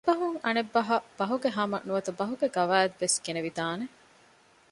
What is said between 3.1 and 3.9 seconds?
ގެނެވިދާނެ